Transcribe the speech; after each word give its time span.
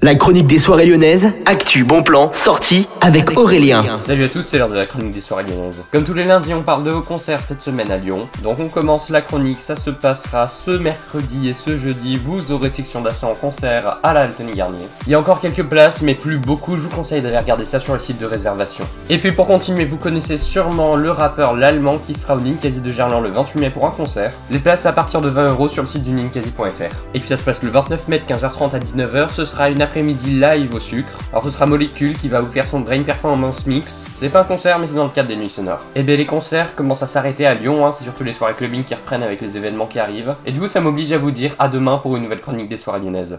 La 0.00 0.14
chronique 0.14 0.46
des 0.46 0.60
soirées 0.60 0.86
lyonnaises, 0.86 1.32
actu, 1.44 1.82
bon 1.82 2.04
plan, 2.04 2.30
sortie 2.32 2.86
avec 3.00 3.36
Aurélien. 3.36 3.98
Salut 4.00 4.22
à 4.22 4.28
tous, 4.28 4.42
c'est 4.42 4.56
l'heure 4.56 4.68
de 4.68 4.76
la 4.76 4.86
chronique 4.86 5.10
des 5.10 5.20
soirées 5.20 5.42
lyonnaises. 5.42 5.82
Comme 5.90 6.04
tous 6.04 6.14
les 6.14 6.22
lundis, 6.22 6.54
on 6.54 6.62
parle 6.62 6.84
de 6.84 6.92
hauts 6.92 7.00
concerts 7.00 7.42
cette 7.42 7.60
semaine 7.60 7.90
à 7.90 7.96
Lyon. 7.96 8.28
Donc 8.44 8.60
on 8.60 8.68
commence 8.68 9.10
la 9.10 9.22
chronique, 9.22 9.58
ça 9.58 9.74
se 9.74 9.90
passera 9.90 10.46
ce 10.46 10.70
mercredi 10.70 11.48
et 11.48 11.52
ce 11.52 11.76
jeudi. 11.76 12.16
Vous 12.16 12.52
aurez 12.52 12.72
section 12.72 13.00
d'assaut 13.00 13.26
en 13.26 13.34
concert 13.34 13.98
à 14.04 14.14
la 14.14 14.26
Anthony 14.26 14.54
Garnier. 14.54 14.86
Il 15.08 15.10
y 15.10 15.16
a 15.16 15.18
encore 15.18 15.40
quelques 15.40 15.64
places, 15.64 16.00
mais 16.02 16.14
plus 16.14 16.38
beaucoup. 16.38 16.76
Je 16.76 16.82
vous 16.82 16.90
conseille 16.90 17.20
d'aller 17.20 17.36
regarder 17.36 17.64
ça 17.64 17.80
sur 17.80 17.92
le 17.92 17.98
site 17.98 18.20
de 18.20 18.26
réservation. 18.26 18.84
Et 19.10 19.18
puis 19.18 19.32
pour 19.32 19.48
continuer, 19.48 19.84
vous 19.84 19.96
connaissez 19.96 20.36
sûrement 20.36 20.94
le 20.94 21.10
rappeur 21.10 21.56
l'allemand 21.56 21.98
qui 21.98 22.14
sera 22.14 22.36
au 22.36 22.40
Ninkasi 22.40 22.82
de 22.82 22.92
Gerland 22.92 23.24
le 23.24 23.30
28 23.30 23.58
mai 23.58 23.70
pour 23.70 23.84
un 23.84 23.90
concert. 23.90 24.30
Les 24.52 24.60
places 24.60 24.86
à 24.86 24.92
partir 24.92 25.20
de 25.22 25.28
20 25.28 25.48
euros 25.48 25.68
sur 25.68 25.82
le 25.82 25.88
site 25.88 26.04
du 26.04 26.12
ninkasi.fr. 26.12 26.94
Et 27.14 27.18
puis 27.18 27.28
ça 27.28 27.36
se 27.36 27.42
passe 27.42 27.64
le 27.64 27.70
29 27.70 28.06
mai 28.06 28.20
de 28.20 28.32
15h30 28.32 28.76
à 28.76 28.78
19h. 28.78 29.30
Ce 29.32 29.44
sera 29.44 29.70
une 29.70 29.87
après-midi 29.88 30.38
live 30.38 30.74
au 30.74 30.80
sucre. 30.80 31.18
Alors 31.32 31.42
ce 31.46 31.50
sera 31.50 31.64
Molecule 31.64 32.14
qui 32.14 32.28
va 32.28 32.42
vous 32.42 32.52
faire 32.52 32.66
son 32.66 32.80
Brain 32.80 33.02
Performance 33.02 33.66
Mix. 33.66 34.06
C'est 34.16 34.28
pas 34.28 34.42
un 34.42 34.44
concert 34.44 34.78
mais 34.78 34.86
c'est 34.86 34.94
dans 34.94 35.04
le 35.04 35.10
cadre 35.10 35.28
des 35.28 35.36
nuits 35.36 35.48
sonores. 35.48 35.80
Et 35.94 36.02
bien 36.02 36.16
les 36.16 36.26
concerts 36.26 36.74
commencent 36.74 37.02
à 37.02 37.06
s'arrêter 37.06 37.46
à 37.46 37.54
Lyon, 37.54 37.86
hein. 37.86 37.92
c'est 37.92 38.04
surtout 38.04 38.22
les 38.22 38.34
soirées 38.34 38.52
clubbing 38.52 38.84
qui 38.84 38.94
reprennent 38.94 39.22
avec 39.22 39.40
les 39.40 39.56
événements 39.56 39.86
qui 39.86 39.98
arrivent. 39.98 40.34
Et 40.44 40.52
du 40.52 40.60
coup 40.60 40.68
ça 40.68 40.82
m'oblige 40.82 41.12
à 41.12 41.18
vous 41.18 41.30
dire 41.30 41.54
à 41.58 41.68
demain 41.68 41.96
pour 41.96 42.18
une 42.18 42.24
nouvelle 42.24 42.40
chronique 42.40 42.68
des 42.68 42.76
soirées 42.76 43.00
lyonnaises. 43.00 43.38